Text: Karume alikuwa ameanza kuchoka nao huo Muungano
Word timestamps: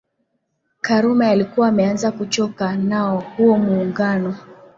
Karume 0.81 1.27
alikuwa 1.27 1.67
ameanza 1.67 2.11
kuchoka 2.11 2.75
nao 2.75 3.19
huo 3.37 3.57
Muungano 3.57 4.35